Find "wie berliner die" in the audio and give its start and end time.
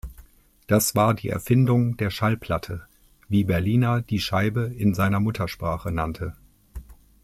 3.29-4.17